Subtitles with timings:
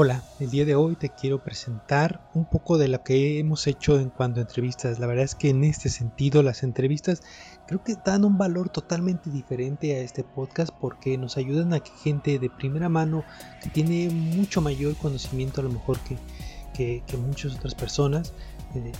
[0.00, 3.98] Hola, el día de hoy te quiero presentar un poco de lo que hemos hecho
[3.98, 5.00] en cuanto a entrevistas.
[5.00, 7.20] La verdad es que en este sentido las entrevistas
[7.66, 11.90] creo que dan un valor totalmente diferente a este podcast porque nos ayudan a que
[12.00, 13.24] gente de primera mano
[13.60, 18.32] que tiene mucho mayor conocimiento a lo mejor que, que, muchas otras personas,
[18.76, 18.92] eh,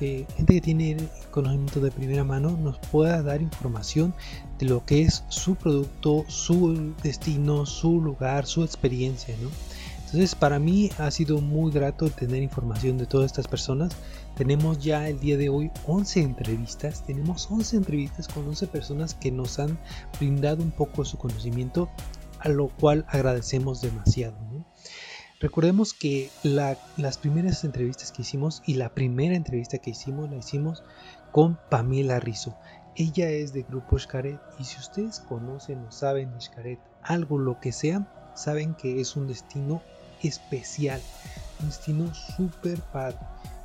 [0.00, 0.96] que, gente que tiene
[1.30, 4.12] conocimiento de primera mano nos pueda dar información
[4.58, 9.48] de lo que es su producto, su destino, su lugar, su experiencia, ¿no?
[10.08, 13.92] Entonces para mí ha sido muy grato tener información de todas estas personas.
[14.36, 17.04] Tenemos ya el día de hoy 11 entrevistas.
[17.04, 19.78] Tenemos 11 entrevistas con 11 personas que nos han
[20.18, 21.90] brindado un poco su conocimiento,
[22.38, 24.38] a lo cual agradecemos demasiado.
[25.40, 30.84] Recordemos que las primeras entrevistas que hicimos y la primera entrevista que hicimos la hicimos
[31.32, 32.56] con Pamela Rizzo.
[32.96, 37.72] Ella es de Grupo Xcaret y si ustedes conocen o saben Xcaret, algo lo que
[37.72, 39.82] sea, saben que es un destino
[40.22, 41.00] especial,
[41.60, 43.18] un destino super padre.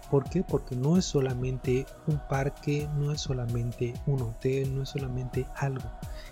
[0.09, 0.43] ¿Por qué?
[0.43, 5.89] Porque no es solamente un parque, no es solamente un hotel, no es solamente algo.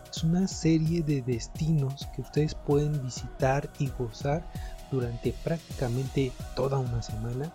[0.07, 4.43] Es una serie de destinos que ustedes pueden visitar y gozar
[4.91, 7.51] durante prácticamente toda una semana.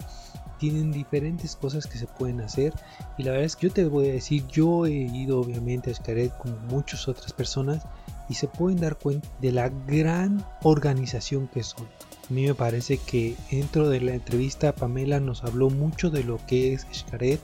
[0.58, 2.72] Tienen diferentes cosas que se pueden hacer
[3.18, 5.94] y la verdad es que yo te voy a decir, yo he ido obviamente a
[5.94, 7.84] Xcaret como muchas otras personas
[8.28, 11.86] y se pueden dar cuenta de la gran organización que son.
[12.28, 16.44] A mí me parece que dentro de la entrevista Pamela nos habló mucho de lo
[16.46, 17.40] que es Xcaret,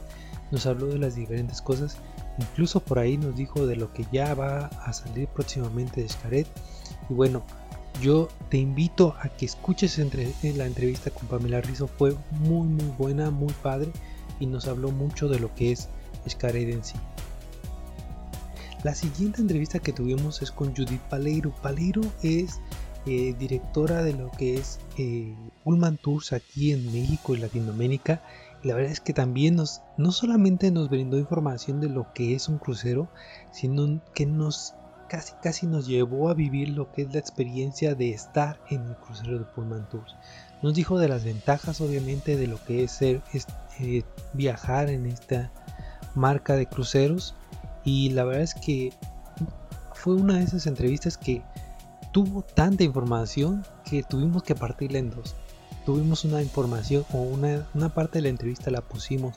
[0.50, 1.98] nos habló de las diferentes cosas,
[2.38, 6.48] incluso por ahí nos dijo de lo que ya va a salir próximamente de Xcaret.
[7.08, 7.44] Y bueno,
[8.00, 12.92] yo te invito a que escuches entre, la entrevista con Pamela Rizzo, fue muy muy
[12.98, 13.92] buena, muy padre
[14.40, 15.88] y nos habló mucho de lo que es
[16.28, 16.96] Xcaret en sí.
[18.82, 21.54] La siguiente entrevista que tuvimos es con Judith Paleiro.
[21.62, 22.58] Paleiro es
[23.06, 28.22] eh, directora de lo que es eh, Pullman Tours aquí en México y Latinoamérica.
[28.62, 32.48] La verdad es que también nos, no solamente nos brindó información de lo que es
[32.48, 33.08] un crucero,
[33.50, 34.74] sino que nos
[35.08, 38.96] casi casi nos llevó a vivir lo que es la experiencia de estar en el
[38.96, 40.16] crucero de Pullman Tours.
[40.62, 43.20] Nos dijo de las ventajas obviamente de lo que es ser
[43.80, 45.52] eh, viajar en esta
[46.14, 47.34] marca de cruceros
[47.84, 48.92] y la verdad es que
[49.92, 51.42] fue una de esas entrevistas que
[52.12, 55.34] tuvo tanta información que tuvimos que partirla en dos.
[55.84, 59.34] Tuvimos una información o una, parte de la entrevista la pusimos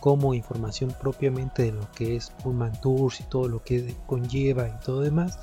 [0.00, 4.84] como información propiamente de lo que es Pullman Tours y todo lo que conlleva y
[4.84, 5.38] todo demás.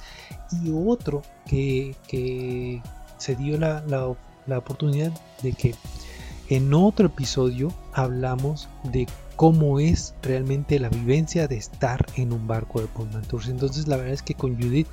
[0.64, 2.82] Y otro que, que
[3.18, 4.16] se dio la, la,
[4.48, 5.12] la oportunidad
[5.44, 5.76] de que
[6.50, 12.82] en otro episodio hablamos de cómo es realmente la vivencia de estar en un barco
[12.82, 13.48] de Pullman Tours.
[13.48, 14.88] Entonces la verdad es que con Judith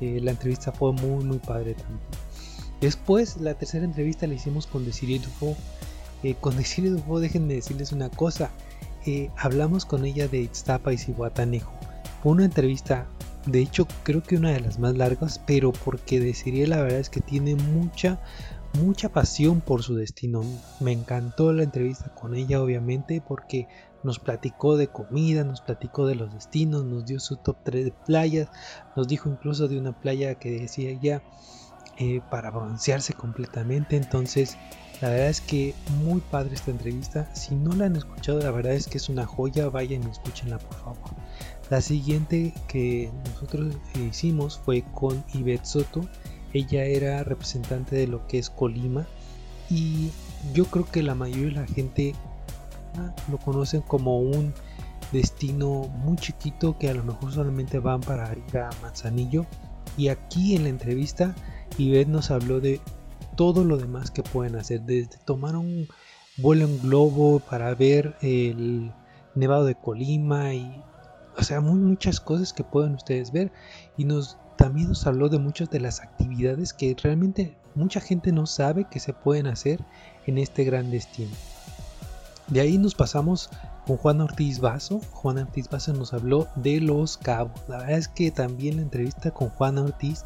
[0.00, 2.00] la entrevista fue muy muy padre también.
[2.80, 5.56] Después la tercera entrevista la hicimos con Desiree Dufo.
[6.22, 8.50] Eh, con Desiree Dufo déjenme decirles una cosa.
[9.06, 11.72] Eh, hablamos con ella de Ixtapa y Cihuatanejo.
[12.22, 13.06] Fue una entrevista,
[13.46, 17.10] de hecho creo que una de las más largas, pero porque Desiree la verdad es
[17.10, 18.20] que tiene mucha
[18.74, 20.42] mucha pasión por su destino.
[20.80, 23.68] Me encantó la entrevista con ella, obviamente, porque
[24.02, 27.92] nos platicó de comida, nos platicó de los destinos, nos dio su top 3 de
[27.92, 28.48] playas,
[28.96, 31.22] nos dijo incluso de una playa que decía ya
[31.98, 33.96] eh, para broncearse completamente.
[33.96, 34.56] Entonces,
[35.00, 37.34] la verdad es que muy padre esta entrevista.
[37.34, 39.68] Si no la han escuchado, la verdad es que es una joya.
[39.68, 41.10] Vayan y escúchenla, por favor.
[41.70, 46.02] La siguiente que nosotros hicimos fue con Ivette Soto
[46.52, 49.06] ella era representante de lo que es Colima
[49.68, 50.10] y
[50.52, 52.14] yo creo que la mayoría de la gente
[53.30, 54.52] lo conocen como un
[55.12, 59.46] destino muy chiquito que a lo mejor solamente van para ir a Manzanillo
[59.96, 61.34] y aquí en la entrevista
[61.78, 62.80] Ivette nos habló de
[63.36, 65.88] todo lo demás que pueden hacer desde tomar un
[66.36, 68.92] vuelo en globo para ver el
[69.34, 70.82] nevado de Colima y
[71.36, 73.52] o sea muchas cosas que pueden ustedes ver
[73.96, 78.44] y nos también nos habló de muchas de las actividades que realmente mucha gente no
[78.46, 79.80] sabe que se pueden hacer
[80.26, 81.30] en este gran destino.
[82.50, 83.48] De ahí nos pasamos
[83.86, 85.00] con Juan Ortiz Vaso.
[85.12, 87.60] Juan Ortiz Vaso nos habló de los cabos.
[87.68, 90.24] La verdad es que también la entrevista con Juan Ortiz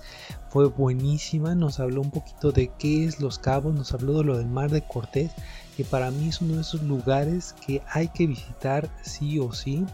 [0.48, 1.54] fue buenísima.
[1.54, 4.70] Nos habló un poquito de qué es los cabos, nos habló de lo del mar
[4.70, 5.32] de Cortés
[5.76, 9.84] que para mí es uno de esos lugares que hay que visitar sí o sí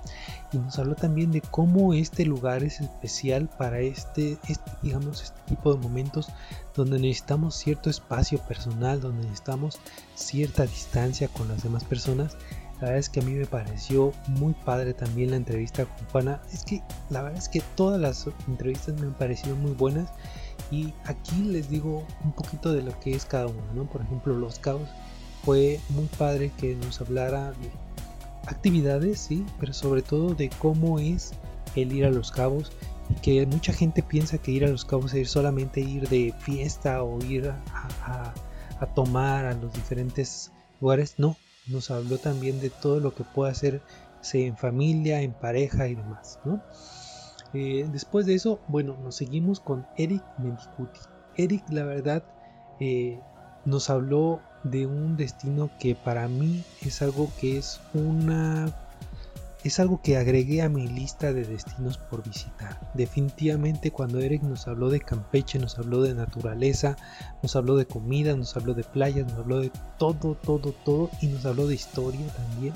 [0.53, 5.41] y nos habló también de cómo este lugar es especial para este, este, digamos este
[5.47, 6.29] tipo de momentos
[6.75, 9.79] donde necesitamos cierto espacio personal donde necesitamos
[10.15, 12.37] cierta distancia con las demás personas
[12.81, 16.41] La verdad es que a mí me pareció muy padre también la entrevista con Juana.
[16.51, 20.09] Es que la verdad es que todas las entrevistas me han parecido muy buenas.
[20.71, 23.85] Y aquí les digo un poquito de lo que es cada uno, ¿no?
[23.85, 24.89] Por ejemplo, Los Cabos
[25.45, 27.71] fue muy padre que nos hablara de
[28.47, 31.33] actividades, sí, pero sobre todo de cómo es
[31.77, 32.73] el ir a Los Cabos.
[33.09, 37.03] Y que mucha gente piensa que ir a Los Cabos es solamente ir de fiesta
[37.03, 38.33] o ir a,
[38.81, 41.15] a tomar a los diferentes lugares.
[41.19, 45.95] No, nos habló también de todo lo que puede hacerse en familia, en pareja y
[45.95, 46.39] demás.
[47.53, 51.01] Eh, después de eso, bueno, nos seguimos con Eric Mendicuti.
[51.37, 52.25] Eric, la verdad,
[52.81, 53.21] eh,
[53.65, 58.73] nos habló de un destino que para mí es algo que es una
[59.63, 62.81] es algo que agregué a mi lista de destinos por visitar.
[62.95, 66.97] Definitivamente cuando Eric nos habló de Campeche, nos habló de naturaleza,
[67.43, 71.27] nos habló de comida, nos habló de playas, nos habló de todo, todo, todo y
[71.27, 72.73] nos habló de historia también.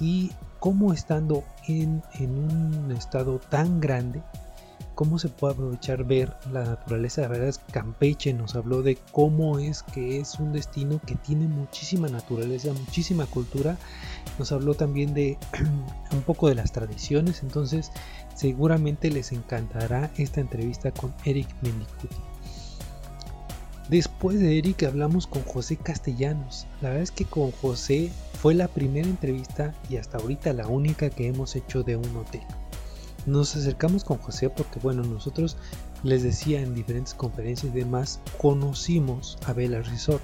[0.00, 4.22] Y cómo estando en, en un estado tan grande,
[4.94, 7.22] cómo se puede aprovechar ver la naturaleza.
[7.22, 11.48] La verdad es Campeche nos habló de cómo es que es un destino que tiene
[11.48, 13.76] muchísima naturaleza, muchísima cultura.
[14.38, 15.38] Nos habló también de
[16.12, 17.42] un poco de las tradiciones.
[17.42, 17.90] Entonces
[18.34, 22.16] seguramente les encantará esta entrevista con Eric Mendicuti.
[23.88, 26.66] Después de Eric hablamos con José Castellanos.
[26.80, 28.10] La verdad es que con José
[28.40, 32.42] fue la primera entrevista y hasta ahorita la única que hemos hecho de un hotel
[33.26, 35.56] nos acercamos con José porque bueno, nosotros
[36.02, 40.22] les decía en diferentes conferencias y demás, conocimos a Bella Resort.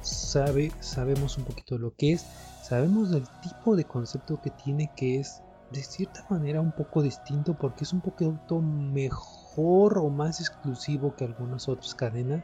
[0.00, 2.26] Sabe, sabemos un poquito lo que es,
[2.62, 5.42] sabemos del tipo de concepto que tiene que es
[5.72, 11.24] de cierta manera un poco distinto porque es un poquito mejor o más exclusivo que
[11.24, 12.42] algunas otras cadenas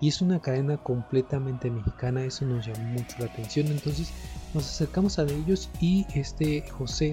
[0.00, 4.12] y es una cadena completamente mexicana, eso nos llamó mucho la atención, entonces
[4.54, 7.12] nos acercamos a ellos y este José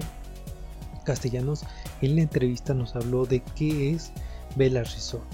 [1.04, 1.64] Castellanos
[2.02, 4.12] en la entrevista nos habló de qué es
[4.56, 5.24] Bella Resort.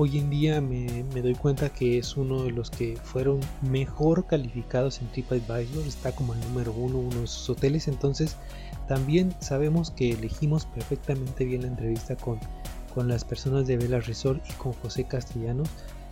[0.00, 5.00] Hoy en día me, doy cuenta que es uno de los que fueron mejor calificados
[5.00, 8.36] en TripAdvisor, está como el número uno, uno de sus hoteles, entonces
[8.86, 12.38] también sabemos que elegimos perfectamente bien la entrevista con,
[12.94, 15.68] con las personas de Bella Resort y con José Castellanos,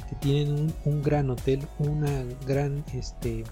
[0.08, 3.44] que tienen un, un gran hotel, una gran este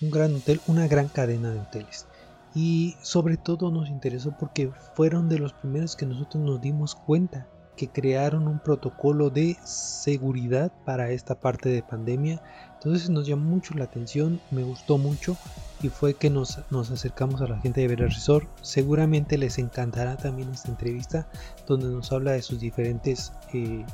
[0.00, 2.06] un gran hotel, una gran cadena de hoteles
[2.54, 7.46] y sobre todo nos interesó porque fueron de los primeros que nosotros nos dimos cuenta
[7.78, 12.42] que crearon un protocolo de seguridad para esta parte de pandemia.
[12.74, 15.36] Entonces nos llamó mucho la atención, me gustó mucho
[15.80, 16.58] y fue que nos,
[16.90, 18.48] acercamos a la gente de Vera Resort.
[18.62, 21.28] Seguramente les encantará también esta entrevista
[21.66, 23.86] donde nos habla de sus diferentes eh,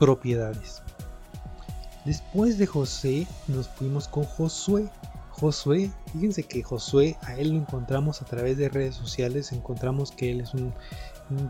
[0.00, 0.82] propiedades.
[2.04, 4.90] Después de José nos fuimos con Josué.
[5.40, 10.30] Josué, fíjense que Josué a él lo encontramos a través de redes sociales, encontramos que
[10.30, 10.72] él es un,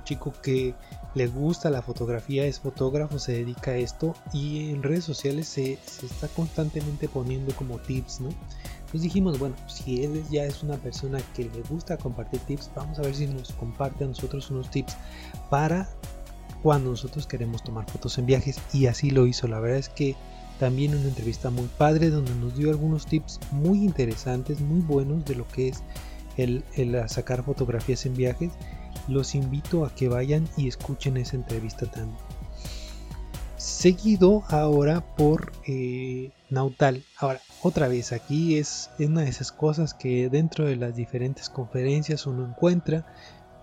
[0.04, 0.74] chico que
[1.14, 5.74] le gusta la fotografía, es fotógrafo, se dedica a esto y en redes sociales se,
[6.02, 8.30] está constantemente poniendo como tips, ¿no?
[8.78, 12.98] Entonces dijimos, bueno, si él ya es una persona que le gusta compartir tips, vamos
[12.98, 14.96] a ver si nos comparte a nosotros unos tips
[15.50, 15.90] para
[16.62, 19.46] cuando nosotros queremos tomar fotos en viajes y así lo hizo.
[19.48, 20.16] La verdad es que
[20.58, 25.34] también una entrevista muy padre donde nos dio algunos tips muy interesantes, muy buenos de
[25.34, 25.82] lo que es
[26.36, 26.64] el,
[27.08, 28.52] sacar fotografías en viajes.
[29.08, 32.18] Los invito a que vayan y escuchen esa entrevista también.
[33.56, 37.02] Seguido ahora por eh, Nautal.
[37.18, 42.26] Ahora, otra vez, aquí es una de esas cosas que dentro de las diferentes conferencias
[42.26, 43.06] uno encuentra.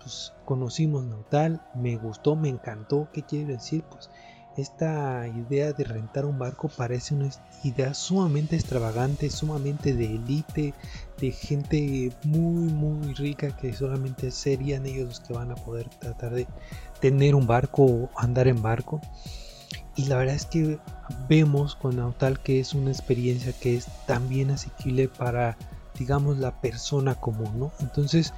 [0.00, 3.08] Pues conocimos Nautal, me gustó, me encantó.
[3.12, 3.84] ¿Qué quiere decir?
[3.84, 4.10] Pues
[4.56, 7.30] esta idea de rentar un barco parece una
[7.64, 10.74] idea sumamente extravagante, sumamente de élite,
[11.18, 16.34] de gente muy muy rica que solamente serían ellos los que van a poder tratar
[16.34, 16.46] de
[17.00, 19.00] tener un barco o andar en barco.
[19.96, 20.78] Y la verdad es que
[21.28, 25.56] vemos con Nautal que es una experiencia que es también asequible para
[25.98, 27.72] digamos la persona común, ¿no?
[27.80, 28.32] Entonces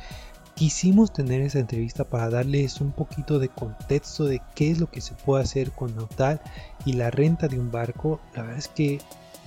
[0.54, 5.00] quisimos tener esa entrevista para darles un poquito de contexto de qué es lo que
[5.00, 6.40] se puede hacer con Nautal
[6.84, 8.20] y la renta de un barco.
[8.34, 9.00] La verdad es que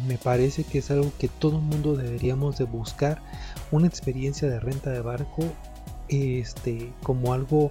[0.07, 3.21] me parece que es algo que todo el mundo deberíamos de buscar,
[3.71, 5.43] una experiencia de renta de barco
[6.09, 7.69] este, como algo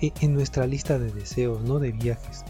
[0.00, 1.78] e, en nuestra lista de deseos, ¿no?
[1.78, 2.44] De viajes.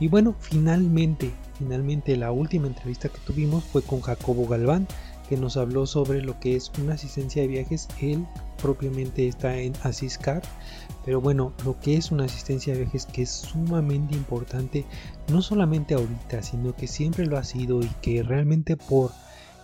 [0.00, 4.86] Y bueno, finalmente, finalmente la última entrevista que tuvimos fue con Jacobo Galván,
[5.28, 7.88] que nos habló sobre lo que es una asistencia de viajes.
[8.00, 8.26] Él
[8.60, 10.42] propiamente está en Asiscar,
[11.04, 14.84] pero bueno, lo que es una asistencia de viajes que es sumamente importante,
[15.30, 19.12] no solamente ahorita, sino que siempre lo ha sido y que realmente por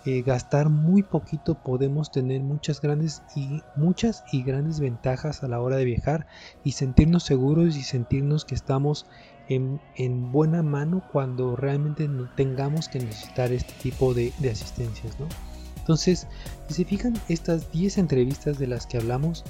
[0.07, 5.63] eh, gastar muy poquito podemos tener muchas grandes y muchas y grandes ventajas a la
[5.63, 6.27] hora de viajar
[6.63, 9.07] y sentirnos seguros y sentirnos que estamos
[9.49, 15.17] en, buena mano cuando realmente no tengamos que necesitar este tipo de, asistencias
[15.85, 16.27] entonces
[16.69, 19.45] si se fijan estas 10 entrevistas de las que hablamos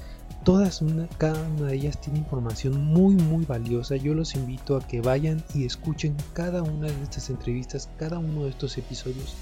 [0.45, 4.87] todas una, cada una de ellas tiene información muy muy valiosa yo los invito a
[4.87, 9.35] que vayan y escuchen cada una de estas entrevistas cada uno de estos episodios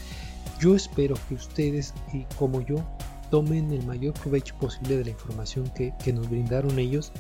[0.63, 2.77] yo espero que ustedes, y como yo,
[3.31, 7.11] tomen el mayor provecho posible de la información que, nos brindaron ellos.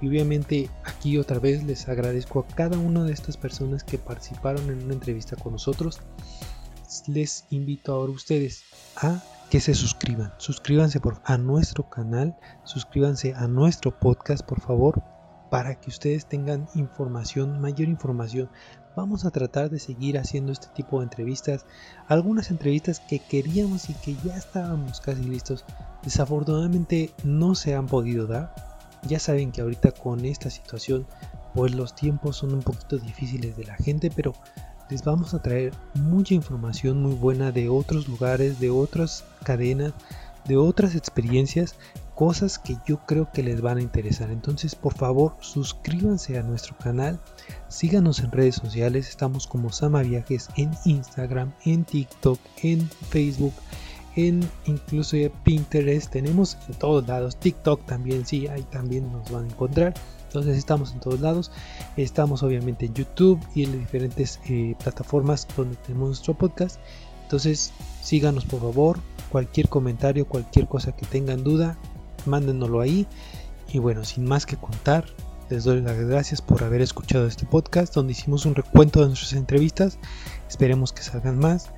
[0.00, 4.70] Y obviamente aquí otra vez les agradezco a cada una de estas personas que participaron
[4.70, 6.00] en una entrevista con nosotros.
[7.06, 8.64] Les invito ahora a ustedes
[8.96, 10.32] a que se suscriban.
[10.38, 15.02] Suscríbanse por, a nuestro canal, suscríbanse a nuestro podcast, por favor,
[15.50, 18.50] para que ustedes tengan información, mayor información
[18.96, 21.66] vamos a tratar de seguir haciendo este tipo de entrevistas.
[22.08, 25.64] Algunas entrevistas que queríamos y que ya estábamos casi listos,
[26.02, 28.54] desafortunadamente no se han podido dar.
[29.02, 31.06] Ya saben que ahorita con esta situación,
[31.54, 34.32] pues los tiempos son un poquito difíciles de la gente, pero
[34.90, 39.92] les vamos a traer mucha información muy buena de otros lugares, de otras cadenas,
[40.46, 41.76] de otras experiencias
[42.14, 44.30] cosas que yo creo que les van a interesar.
[44.30, 47.20] Entonces, por favor, suscríbanse a nuestro canal,
[47.68, 53.52] síganos en redes sociales, estamos como Sama Viajes en Instagram, en TikTok, en Facebook,
[54.16, 59.48] en incluso Pinterest, tenemos en todos lados, TikTok también, sí, ahí también nos van a
[59.48, 59.94] encontrar.
[60.36, 61.50] Entonces estamos en todos lados,
[61.96, 66.78] estamos obviamente en YouTube y en diferentes eh, plataformas donde tenemos nuestro podcast.
[67.22, 68.98] Entonces síganos por favor,
[69.32, 71.78] cualquier comentario, cualquier cosa que tengan duda,
[72.26, 73.06] mándenoslo ahí.
[73.72, 75.06] Y bueno, sin más que contar,
[75.48, 79.32] les doy las gracias por haber escuchado este podcast donde hicimos un recuento de nuestras
[79.32, 79.98] entrevistas.
[80.50, 81.70] Esperemos que salgan más,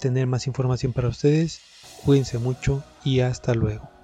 [0.00, 1.60] tener más información para ustedes.
[2.06, 3.95] Cuídense mucho y hasta luego.